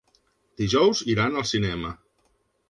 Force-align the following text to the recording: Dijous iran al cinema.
Dijous 0.61 1.01
iran 1.15 1.37
al 1.43 1.47
cinema. 1.51 1.93